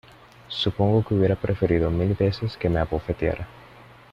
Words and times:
supongo 0.47 1.05
que 1.05 1.13
hubiera 1.13 1.35
preferido 1.35 1.91
mil 1.91 2.15
veces 2.15 2.57
que 2.57 2.69
me 2.69 2.79
abofeteara 2.79 3.47